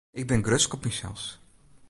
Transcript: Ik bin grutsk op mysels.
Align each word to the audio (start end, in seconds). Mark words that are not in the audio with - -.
Ik 0.21 0.27
bin 0.27 0.43
grutsk 0.43 0.73
op 0.73 0.83
mysels. 0.85 1.25